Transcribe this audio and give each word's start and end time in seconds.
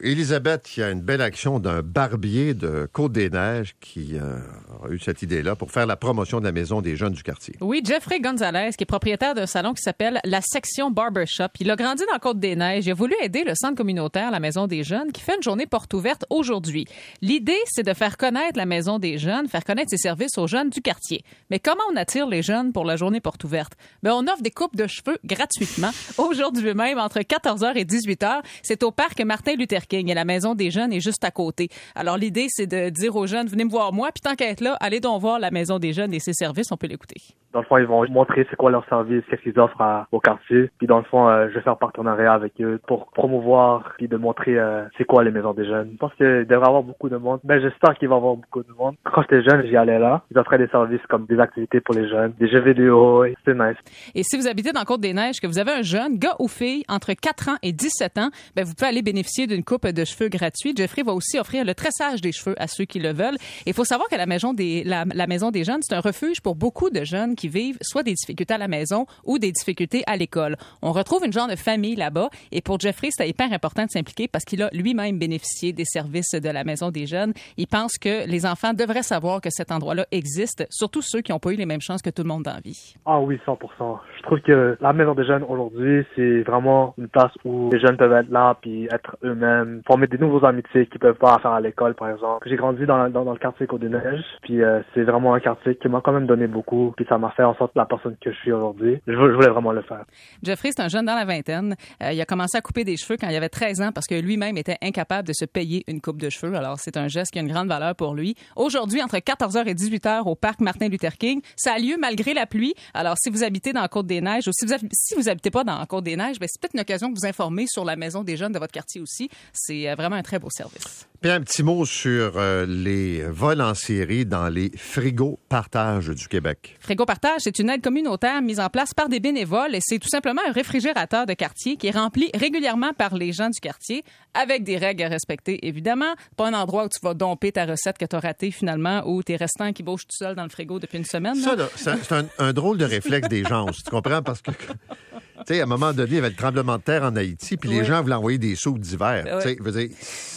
Elisabeth, 0.00 0.76
il 0.76 0.80
y 0.80 0.82
a 0.82 0.90
une 0.90 1.02
belle 1.02 1.20
action 1.20 1.60
d'un 1.60 1.80
barbier 1.80 2.52
de 2.52 2.88
Côte-des-Neiges 2.92 3.76
qui 3.80 4.16
euh, 4.18 4.38
a 4.84 4.88
eu 4.90 4.98
cette 4.98 5.22
idée-là 5.22 5.54
pour 5.54 5.70
faire 5.70 5.86
la 5.86 5.94
promotion 5.94 6.40
de 6.40 6.44
la 6.44 6.50
maison 6.50 6.80
des 6.82 6.96
jeunes 6.96 7.12
du 7.12 7.22
quartier. 7.22 7.54
Oui, 7.60 7.80
Jeffrey 7.84 8.18
Gonzalez, 8.18 8.70
qui 8.76 8.82
est 8.82 8.86
propriétaire 8.86 9.36
d'un 9.36 9.46
salon 9.46 9.72
qui 9.72 9.82
s'appelle 9.82 10.20
la 10.24 10.40
section 10.40 10.90
Barbershop. 10.90 11.46
Il 11.60 11.70
a 11.70 11.76
grandi 11.76 12.02
dans 12.12 12.18
Côte-des-Neiges. 12.18 12.86
Il 12.86 12.90
a 12.90 12.94
voulu 12.94 13.14
aider 13.22 13.44
le 13.44 13.54
centre 13.54 13.76
communautaire, 13.76 14.32
la 14.32 14.40
maison 14.40 14.66
des 14.66 14.82
jeunes, 14.82 15.12
qui 15.12 15.20
fait 15.20 15.36
une 15.36 15.44
journée 15.44 15.66
porte 15.66 15.94
ouverte 15.94 16.24
aujourd'hui. 16.28 16.86
L'idée, 17.22 17.60
c'est 17.66 17.84
de 17.84 17.94
faire 17.94 18.16
connaître 18.16 18.58
la 18.58 18.66
maison 18.66 18.98
des 18.98 19.16
jeunes, 19.16 19.46
faire 19.46 19.62
connaître 19.62 19.90
ses 19.90 19.98
services 19.98 20.36
aux 20.38 20.48
jeunes 20.48 20.70
du 20.70 20.82
quartier. 20.82 21.22
Mais 21.50 21.60
comment 21.60 21.84
on 21.92 21.96
attire 21.96 22.26
les 22.26 22.42
jeunes 22.42 22.72
pour 22.72 22.84
la 22.84 22.96
journée 22.96 23.20
porte 23.20 23.44
ouverte? 23.44 23.74
Ben, 24.02 24.12
on 24.12 24.26
offre 24.26 24.42
des 24.42 24.50
coupes 24.50 24.74
de 24.74 24.88
cheveux 24.88 25.18
gratuitement. 25.24 25.92
Aujourd'hui 26.18 26.74
même, 26.74 26.98
entre 26.98 27.20
14h 27.20 27.76
et 27.76 27.84
18h, 27.84 28.40
c'est 28.64 28.82
au 28.82 28.90
parc 28.90 29.20
Martin 29.20 29.54
Luther 29.54 29.83
Et 29.92 30.14
la 30.14 30.24
maison 30.24 30.54
des 30.54 30.70
jeunes 30.70 30.92
est 30.92 31.00
juste 31.00 31.24
à 31.24 31.30
côté. 31.30 31.68
Alors 31.94 32.16
l'idée, 32.16 32.46
c'est 32.48 32.66
de 32.66 32.88
dire 32.88 33.14
aux 33.16 33.26
jeunes, 33.26 33.48
venez 33.48 33.64
me 33.64 33.70
voir 33.70 33.92
moi, 33.92 34.10
puis 34.12 34.20
tant 34.20 34.34
qu'à 34.34 34.48
être 34.48 34.60
là, 34.60 34.76
allez 34.80 35.00
donc 35.00 35.20
voir 35.20 35.38
la 35.38 35.50
maison 35.50 35.78
des 35.78 35.92
jeunes 35.92 36.14
et 36.14 36.20
ses 36.20 36.32
services, 36.32 36.72
on 36.72 36.76
peut 36.76 36.86
l'écouter. 36.86 37.20
Dans 37.54 37.60
le 37.60 37.66
fond, 37.66 37.78
ils 37.78 37.86
vont 37.86 38.04
montrer 38.10 38.44
c'est 38.50 38.56
quoi 38.56 38.72
leur 38.72 38.84
service, 38.88 39.22
qu'est-ce 39.30 39.42
qu'ils 39.42 39.60
offrent 39.60 39.80
au 40.10 40.18
quartier. 40.18 40.70
Puis 40.78 40.88
dans 40.88 40.98
le 40.98 41.04
fond, 41.04 41.28
euh, 41.28 41.46
je 41.50 41.54
vais 41.54 41.60
faire 41.60 41.76
partenariat 41.76 42.32
avec 42.32 42.60
eux 42.60 42.80
pour 42.88 43.06
promouvoir 43.12 43.92
puis 43.96 44.08
de 44.08 44.16
montrer 44.16 44.58
euh, 44.58 44.84
c'est 44.98 45.04
quoi 45.04 45.22
les 45.22 45.30
maisons 45.30 45.54
des 45.54 45.64
jeunes. 45.64 45.90
Je 45.92 45.96
pense 45.96 46.12
qu'il 46.14 46.26
devrait 46.26 46.66
y 46.66 46.68
avoir 46.68 46.82
beaucoup 46.82 47.08
de 47.08 47.16
monde. 47.16 47.38
Mais 47.44 47.60
j'espère 47.60 47.96
qu'il 47.96 48.08
va 48.08 48.16
y 48.16 48.18
avoir 48.18 48.34
beaucoup 48.34 48.64
de 48.64 48.72
monde. 48.76 48.96
Quand 49.04 49.22
j'étais 49.22 49.48
jeune, 49.48 49.64
j'y 49.66 49.76
allais 49.76 50.00
là. 50.00 50.22
Ils 50.32 50.38
offraient 50.38 50.58
des 50.58 50.66
services 50.66 51.00
comme 51.08 51.26
des 51.26 51.38
activités 51.38 51.80
pour 51.80 51.94
les 51.94 52.08
jeunes, 52.08 52.32
des 52.40 52.48
jeux 52.48 52.60
vidéo. 52.60 53.24
C'était 53.38 53.54
nice. 53.54 53.76
Et 54.16 54.24
si 54.24 54.36
vous 54.36 54.48
habitez 54.48 54.72
dans 54.72 54.82
Côte-des-Neiges, 54.82 55.38
que 55.40 55.46
vous 55.46 55.60
avez 55.60 55.72
un 55.72 55.82
jeune, 55.82 56.18
gars 56.18 56.34
ou 56.40 56.48
fille, 56.48 56.82
entre 56.88 57.12
4 57.12 57.50
ans 57.50 57.56
et 57.62 57.72
17 57.72 58.18
ans, 58.18 58.30
ben, 58.56 58.64
vous 58.64 58.74
pouvez 58.74 58.88
aller 58.88 59.02
bénéficier 59.02 59.46
d'une 59.46 59.62
coupe 59.62 59.86
de 59.86 60.04
cheveux 60.04 60.28
gratuite. 60.28 60.76
Jeffrey 60.76 61.04
va 61.04 61.12
aussi 61.12 61.38
offrir 61.38 61.64
le 61.64 61.74
tressage 61.74 62.20
des 62.20 62.32
cheveux 62.32 62.56
à 62.58 62.66
ceux 62.66 62.84
qui 62.84 62.98
le 62.98 63.12
veulent. 63.12 63.36
Il 63.64 63.74
faut 63.74 63.84
savoir 63.84 64.08
que 64.08 64.16
la 64.16 64.26
maison 64.26 64.54
des, 64.54 64.82
la 64.82 65.26
maison 65.28 65.52
des 65.52 65.62
jeunes, 65.62 65.80
c'est 65.82 65.94
un 65.94 66.00
refuge 66.00 66.40
pour 66.40 66.56
beaucoup 66.56 66.90
de 66.90 67.04
jeunes 67.04 67.36
qui 67.36 67.43
vivent 67.48 67.78
soit 67.82 68.02
des 68.02 68.14
difficultés 68.14 68.54
à 68.54 68.58
la 68.58 68.68
maison 68.68 69.06
ou 69.24 69.38
des 69.38 69.52
difficultés 69.52 70.02
à 70.06 70.16
l'école. 70.16 70.56
On 70.82 70.92
retrouve 70.92 71.24
une 71.24 71.32
genre 71.32 71.48
de 71.48 71.56
famille 71.56 71.96
là-bas. 71.96 72.28
Et 72.52 72.60
pour 72.60 72.78
Jeffrey, 72.78 73.08
c'était 73.10 73.28
hyper 73.28 73.52
important 73.52 73.84
de 73.84 73.90
s'impliquer 73.90 74.28
parce 74.28 74.44
qu'il 74.44 74.62
a 74.62 74.68
lui-même 74.72 75.18
bénéficié 75.18 75.72
des 75.72 75.84
services 75.84 76.32
de 76.32 76.48
la 76.48 76.64
maison 76.64 76.90
des 76.90 77.06
jeunes. 77.06 77.32
Il 77.56 77.66
pense 77.66 77.98
que 77.98 78.26
les 78.28 78.46
enfants 78.46 78.72
devraient 78.72 79.02
savoir 79.02 79.40
que 79.40 79.50
cet 79.50 79.72
endroit-là 79.72 80.06
existe, 80.10 80.66
surtout 80.70 81.02
ceux 81.02 81.20
qui 81.20 81.32
n'ont 81.32 81.38
pas 81.38 81.50
eu 81.50 81.56
les 81.56 81.66
mêmes 81.66 81.80
chances 81.80 82.02
que 82.02 82.10
tout 82.10 82.22
le 82.22 82.28
monde 82.28 82.42
dans 82.42 82.54
la 82.54 82.60
vie. 82.60 82.94
Ah 83.06 83.20
oui, 83.20 83.38
100%. 83.46 83.98
Je 84.16 84.22
trouve 84.22 84.40
que 84.40 84.76
la 84.80 84.92
maison 84.92 85.14
des 85.14 85.24
jeunes 85.24 85.44
aujourd'hui, 85.48 86.04
c'est 86.16 86.42
vraiment 86.42 86.94
une 86.98 87.08
place 87.08 87.32
où 87.44 87.70
les 87.72 87.80
jeunes 87.80 87.96
peuvent 87.96 88.12
être 88.12 88.30
là 88.30 88.56
puis 88.60 88.86
être 88.86 89.16
eux-mêmes, 89.24 89.82
former 89.86 90.06
des 90.06 90.18
nouveaux 90.18 90.44
amitiés 90.44 90.86
qu'ils 90.86 91.00
peuvent 91.00 91.16
pas 91.16 91.38
faire 91.40 91.52
à 91.52 91.60
l'école, 91.60 91.94
par 91.94 92.10
exemple. 92.10 92.48
J'ai 92.48 92.56
grandi 92.56 92.86
dans, 92.86 93.08
dans, 93.10 93.24
dans 93.24 93.32
le 93.32 93.38
quartier 93.38 93.66
Côte-des-Neiges, 93.66 94.24
puis 94.42 94.62
euh, 94.62 94.80
c'est 94.94 95.02
vraiment 95.02 95.34
un 95.34 95.40
quartier 95.40 95.76
qui 95.76 95.88
m'a 95.88 96.00
quand 96.00 96.12
même 96.12 96.26
donné 96.26 96.46
beaucoup, 96.46 96.92
puis 96.96 97.06
ça 97.08 97.18
m'a 97.18 97.30
fait 97.36 97.44
en 97.44 97.54
sorte 97.56 97.72
la 97.74 97.84
personne 97.84 98.16
que 98.20 98.32
je 98.32 98.36
suis 98.38 98.52
aujourd'hui. 98.52 99.00
Je, 99.06 99.12
voulais 99.12 99.48
vraiment 99.48 99.72
le 99.72 99.82
faire. 99.82 100.04
Jeffrey, 100.42 100.70
c'est 100.74 100.82
un 100.82 100.88
jeune 100.88 101.06
dans 101.06 101.14
la 101.14 101.24
vingtaine. 101.24 101.76
Euh, 102.02 102.12
il 102.12 102.20
a 102.20 102.24
commencé 102.24 102.56
à 102.56 102.60
couper 102.60 102.84
des 102.84 102.96
cheveux 102.96 103.16
quand 103.18 103.28
il 103.28 103.36
avait 103.36 103.48
13 103.48 103.80
ans 103.82 103.92
parce 103.92 104.06
que 104.06 104.14
lui-même 104.14 104.56
était 104.56 104.78
incapable 104.82 105.28
de 105.28 105.32
se 105.32 105.44
payer 105.44 105.84
une 105.88 106.00
coupe 106.00 106.20
de 106.20 106.30
cheveux. 106.30 106.54
Alors, 106.54 106.78
c'est 106.78 106.96
un 106.96 107.08
geste 107.08 107.32
qui 107.32 107.38
a 107.38 107.42
une 107.42 107.48
grande 107.48 107.68
valeur 107.68 107.94
pour 107.94 108.14
lui. 108.14 108.34
Aujourd'hui, 108.56 109.02
entre 109.02 109.16
14h 109.16 109.66
et 109.66 109.74
18h 109.74 110.28
au 110.28 110.34
parc 110.34 110.60
Martin 110.60 110.88
Luther 110.88 111.16
King, 111.16 111.40
ça 111.56 111.74
a 111.74 111.78
lieu 111.78 111.96
malgré 111.98 112.34
la 112.34 112.46
pluie. 112.46 112.74
Alors, 112.94 113.16
si 113.18 113.30
vous 113.30 113.44
habitez 113.44 113.72
dans 113.72 113.82
la 113.82 113.88
Côte-des-Neiges 113.88 114.48
ou 114.48 114.52
si 114.52 114.66
vous, 114.66 114.74
si 114.92 115.14
vous 115.14 115.28
habitez 115.28 115.50
pas 115.50 115.64
dans 115.64 115.78
la 115.78 115.86
Côte-des-Neiges, 115.86 116.38
ben, 116.38 116.48
c'est 116.48 116.60
peut-être 116.60 116.74
une 116.74 116.80
occasion 116.80 117.08
de 117.08 117.14
vous 117.14 117.26
informer 117.26 117.66
sur 117.66 117.84
la 117.84 117.96
maison 117.96 118.22
des 118.22 118.36
jeunes 118.36 118.52
de 118.52 118.58
votre 118.58 118.72
quartier 118.72 119.00
aussi. 119.00 119.28
C'est 119.52 119.88
euh, 119.88 119.94
vraiment 119.94 120.16
un 120.16 120.22
très 120.22 120.38
beau 120.38 120.50
service. 120.50 121.08
Un 121.26 121.40
petit 121.40 121.62
mot 121.62 121.86
sur 121.86 122.34
euh, 122.36 122.66
les 122.68 123.22
vols 123.22 123.62
en 123.62 123.72
série 123.72 124.26
dans 124.26 124.50
les 124.50 124.70
frigos 124.76 125.38
partage 125.48 126.10
du 126.10 126.28
Québec. 126.28 126.76
Frigo 126.80 127.06
Partage, 127.06 127.40
c'est 127.44 127.58
une 127.58 127.70
aide 127.70 127.80
communautaire 127.80 128.42
mise 128.42 128.60
en 128.60 128.68
place 128.68 128.92
par 128.92 129.08
des 129.08 129.20
bénévoles 129.20 129.74
et 129.74 129.78
c'est 129.80 129.98
tout 129.98 130.08
simplement 130.10 130.42
un 130.46 130.52
réfrigérateur 130.52 131.24
de 131.24 131.32
quartier 131.32 131.76
qui 131.76 131.86
est 131.86 131.92
rempli 131.92 132.30
régulièrement 132.34 132.92
par 132.92 133.14
les 133.14 133.32
gens 133.32 133.48
du 133.48 133.58
quartier 133.58 134.04
avec 134.34 134.64
des 134.64 134.76
règles 134.76 135.02
à 135.02 135.08
respecter, 135.08 135.66
évidemment. 135.66 136.14
Pas 136.36 136.48
un 136.48 136.52
endroit 136.52 136.84
où 136.84 136.88
tu 136.88 136.98
vas 137.02 137.14
domper 137.14 137.52
ta 137.52 137.64
recette 137.64 137.96
que 137.96 138.04
tu 138.04 138.16
as 138.16 138.20
ratée 138.20 138.50
finalement 138.50 139.02
ou 139.06 139.22
tes 139.22 139.36
restants 139.36 139.72
qui 139.72 139.82
bougent 139.82 140.06
tout 140.06 140.18
seul 140.18 140.36
dans 140.36 140.44
le 140.44 140.50
frigo 140.50 140.78
depuis 140.78 140.98
une 140.98 141.06
semaine. 141.06 141.36
Ça, 141.36 141.56
c'est 141.74 142.12
un, 142.12 142.26
un, 142.38 142.52
drôle 142.52 142.76
de 142.76 142.84
réflexe 142.84 143.28
des 143.28 143.44
gens, 143.44 143.64
tu 143.64 143.90
comprends? 143.90 144.20
Parce 144.20 144.42
que 144.42 144.50
tu 144.50 145.54
sais, 145.54 145.60
à 145.60 145.64
un 145.64 145.66
moment 145.66 145.94
donné, 145.94 146.10
il 146.10 146.14
y 146.16 146.18
avait 146.18 146.28
le 146.28 146.36
tremblement 146.36 146.76
de 146.76 146.82
terre 146.82 147.02
en 147.02 147.16
Haïti, 147.16 147.56
puis 147.56 147.70
oui. 147.70 147.78
les 147.78 147.84
gens 147.86 148.02
voulaient 148.02 148.14
envoyer 148.14 148.38
des 148.38 148.56
soupes 148.56 148.78
d'hiver. 148.78 149.24
Oui. 149.24 149.32
Tu 149.42 149.48
sais, 149.48 149.56
veux 149.58 149.72
dire, 149.72 149.88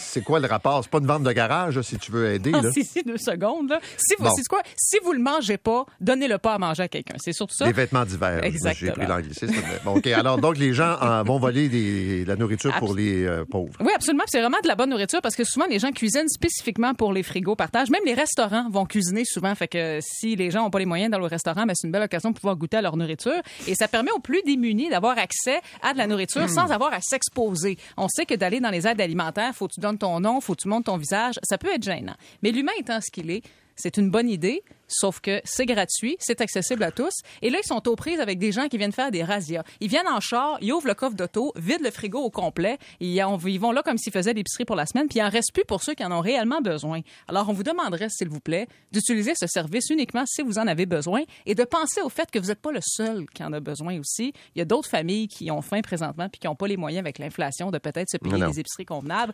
c'est 0.07 0.23
quoi 0.23 0.39
le 0.39 0.47
rapport? 0.47 0.83
C'est 0.83 0.89
pas 0.89 0.99
une 0.99 1.07
vente 1.07 1.23
de 1.23 1.31
garage, 1.31 1.81
si 1.81 1.97
tu 1.97 2.11
veux 2.11 2.33
aider. 2.33 2.51
Là. 2.51 2.71
si, 2.71 2.83
si, 2.83 3.03
deux 3.03 3.17
secondes. 3.17 3.69
Là. 3.69 3.79
Si 3.97 4.15
vous, 4.17 4.25
bon. 4.25 4.31
quoi? 4.49 4.61
Si 4.75 4.97
vous 5.03 5.13
le 5.13 5.19
mangez 5.19 5.57
pas, 5.57 5.85
donnez-le 5.99 6.37
pas 6.37 6.55
à 6.55 6.57
manger 6.57 6.83
à 6.83 6.87
quelqu'un. 6.87 7.15
C'est 7.17 7.33
surtout 7.33 7.55
ça. 7.55 7.65
Des 7.65 7.73
vêtements 7.73 8.05
d'hiver. 8.05 8.41
J'ai 8.75 8.91
pris 8.91 9.05
l'anglicisme. 9.05 9.55
bon, 9.83 9.97
OK. 9.97 10.07
Alors, 10.07 10.37
donc, 10.37 10.57
les 10.57 10.73
gens 10.73 10.97
en 11.01 11.23
vont 11.23 11.39
voler 11.39 11.67
des, 11.69 12.23
de 12.23 12.27
la 12.27 12.35
nourriture 12.35 12.73
pour 12.79 12.93
les 12.93 13.25
euh, 13.25 13.45
pauvres. 13.45 13.73
Oui, 13.79 13.91
absolument. 13.93 14.23
C'est 14.27 14.39
vraiment 14.39 14.59
de 14.63 14.67
la 14.67 14.75
bonne 14.75 14.89
nourriture 14.89 15.21
parce 15.21 15.35
que 15.35 15.43
souvent, 15.43 15.65
les 15.67 15.79
gens 15.79 15.91
cuisinent 15.91 16.29
spécifiquement 16.29 16.93
pour 16.93 17.13
les 17.13 17.23
frigos 17.23 17.55
partage. 17.55 17.89
Même 17.89 18.03
les 18.05 18.13
restaurants 18.13 18.69
vont 18.69 18.85
cuisiner 18.85 19.23
souvent. 19.25 19.53
Fait 19.55 19.67
que 19.67 19.99
si 20.01 20.35
les 20.35 20.51
gens 20.51 20.63
n'ont 20.63 20.69
pas 20.69 20.79
les 20.79 20.85
moyens 20.85 21.11
dans 21.11 21.19
le 21.19 21.25
restaurant, 21.25 21.65
ben, 21.65 21.73
c'est 21.75 21.87
une 21.87 21.91
belle 21.91 22.03
occasion 22.03 22.31
de 22.31 22.35
pouvoir 22.35 22.55
goûter 22.55 22.77
à 22.77 22.81
leur 22.81 22.95
nourriture. 22.97 23.41
Et 23.67 23.75
ça 23.75 23.87
permet 23.87 24.11
aux 24.11 24.19
plus 24.19 24.41
démunis 24.45 24.89
d'avoir 24.89 25.17
accès 25.17 25.59
à 25.81 25.93
de 25.93 25.97
la 25.97 26.07
nourriture 26.07 26.43
mmh. 26.43 26.49
sans 26.49 26.71
avoir 26.71 26.93
à 26.93 27.01
s'exposer. 27.01 27.77
On 27.97 28.07
sait 28.07 28.25
que 28.25 28.35
d'aller 28.35 28.59
dans 28.59 28.69
les 28.69 28.87
aides 28.87 29.01
alimentaires, 29.01 29.53
faut 29.53 29.67
que 29.67 29.73
tu 29.73 29.81
donnes 29.81 29.96
ton 29.99 30.19
nom, 30.19 30.41
faut 30.41 30.55
que 30.55 30.61
tu 30.61 30.67
montres 30.67 30.85
ton 30.85 30.97
visage, 30.97 31.35
ça 31.43 31.57
peut 31.57 31.73
être 31.73 31.83
gênant. 31.83 32.15
Mais 32.43 32.51
l'humain 32.51 32.73
étant 32.79 32.99
ce 33.01 33.11
qu'il 33.11 33.31
est, 33.31 33.43
c'est 33.77 33.97
une 33.97 34.09
bonne 34.09 34.27
idée, 34.27 34.63
sauf 34.87 35.19
que 35.21 35.39
c'est 35.45 35.67
gratuit, 35.67 36.17
c'est 36.19 36.41
accessible 36.41 36.81
à 36.83 36.91
tous. 36.91 37.13
Et 37.43 37.51
là, 37.51 37.59
ils 37.63 37.67
sont 37.67 37.87
aux 37.87 37.95
prises 37.95 38.19
avec 38.19 38.39
des 38.39 38.51
gens 38.51 38.67
qui 38.67 38.77
viennent 38.77 38.91
faire 38.91 39.11
des 39.11 39.23
razzias. 39.23 39.63
Ils 39.79 39.87
viennent 39.87 40.07
en 40.07 40.19
char, 40.19 40.57
ils 40.61 40.73
ouvrent 40.73 40.87
le 40.87 40.95
coffre 40.95 41.15
d'auto, 41.15 41.53
vident 41.55 41.83
le 41.83 41.91
frigo 41.91 42.19
au 42.19 42.31
complet, 42.31 42.79
ils, 42.99 43.21
vont 43.59 43.71
là 43.71 43.83
comme 43.83 43.99
s'ils 43.99 44.11
faisaient 44.11 44.33
l'épicerie 44.33 44.65
pour 44.65 44.75
la 44.75 44.87
semaine, 44.87 45.07
puis 45.07 45.19
il 45.19 45.21
en 45.21 45.29
reste 45.29 45.53
plus 45.53 45.63
pour 45.63 45.83
ceux 45.83 45.93
qui 45.93 46.03
en 46.03 46.11
ont 46.11 46.21
réellement 46.21 46.59
besoin. 46.59 47.01
Alors, 47.27 47.49
on 47.49 47.53
vous 47.53 47.63
demanderait, 47.63 48.09
s'il 48.09 48.29
vous 48.29 48.39
plaît, 48.39 48.67
d'utiliser 48.91 49.33
ce 49.35 49.45
service 49.45 49.89
uniquement 49.91 50.23
si 50.25 50.41
vous 50.41 50.57
en 50.57 50.65
avez 50.65 50.87
besoin 50.87 51.21
et 51.45 51.53
de 51.53 51.63
penser 51.63 52.01
au 52.01 52.09
fait 52.09 52.31
que 52.31 52.39
vous 52.39 52.47
n'êtes 52.47 52.61
pas 52.61 52.71
le 52.71 52.81
seul 52.81 53.27
qui 53.29 53.43
en 53.43 53.53
a 53.53 53.59
besoin 53.59 53.99
aussi. 53.99 54.33
Il 54.55 54.59
y 54.59 54.61
a 54.61 54.65
d'autres 54.65 54.89
familles 54.89 55.27
qui 55.27 55.51
ont 55.51 55.61
faim 55.61 55.81
présentement 55.81 56.29
puis 56.29 56.39
qui 56.39 56.47
n'ont 56.47 56.55
pas 56.55 56.67
les 56.67 56.77
moyens 56.77 57.01
avec 57.01 57.19
l'inflation 57.19 57.69
de 57.69 57.77
peut-être 57.77 58.09
se 58.09 58.17
payer 58.17 58.43
des 58.43 58.59
épiceries 58.59 58.85
convenables. 58.85 59.33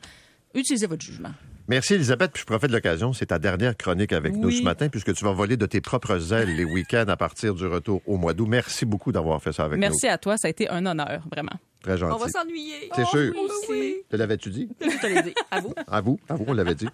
Utilisez 0.54 0.88
votre 0.88 1.04
jugement. 1.04 1.32
Merci, 1.68 1.94
Elisabeth. 1.94 2.32
Puis 2.34 2.42
je 2.42 2.46
profite 2.46 2.70
de 2.70 2.74
l'occasion. 2.74 3.14
C'est 3.14 3.28
ta 3.28 3.40
dernière 3.40 3.78
chronique 3.78 4.12
avec 4.12 4.34
oui. 4.34 4.40
nous 4.40 4.52
ce 4.52 4.64
matin, 4.64 4.90
puisque 4.90 5.14
tu 5.14 5.24
vas 5.24 5.32
voler 5.32 5.56
de 5.56 5.66
tes 5.66 5.80
propres 5.80 6.34
ailes 6.34 6.56
les 6.56 6.66
week-ends 6.66 7.06
à 7.08 7.16
partir 7.16 7.56
du 7.56 7.66
retour 7.66 8.02
au 8.06 8.18
mois 8.18 8.34
d'août. 8.34 8.48
Merci 8.50 8.86
beaucoup 8.86 9.12
d'avoir 9.12 9.42
fait 9.42 9.54
ça 9.54 9.64
avec 9.64 9.80
Merci 9.80 9.92
nous. 9.92 10.00
Merci 10.04 10.14
à 10.14 10.18
toi. 10.18 10.38
Ça 10.38 10.48
a 10.48 10.52
été 10.52 10.70
un 10.70 10.86
honneur, 10.86 11.24
vraiment. 11.32 11.54
Très 11.82 11.98
gentil. 11.98 12.16
On 12.16 12.18
va 12.18 12.30
s'ennuyer. 12.30 12.90
C'est 12.96 13.04
oh, 13.04 13.18
sûr. 13.18 13.34
Oui, 13.70 13.96
Te 14.10 14.16
l'avais-tu 14.16 14.50
dit? 14.50 14.70
Je 14.82 15.02
te 15.02 15.08
l'ai 15.08 15.22
dit. 15.22 15.34
À 15.52 15.62
vous. 15.62 15.74
À 15.88 16.02
vous. 16.02 16.20
À 16.28 16.36
vous, 16.36 16.46
on 16.48 16.54
l'avait 16.54 16.76
dit. 16.76 16.88